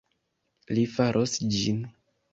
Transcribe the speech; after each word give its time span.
Li 0.79 0.85
faros 0.95 1.37
ĝin 1.59 1.85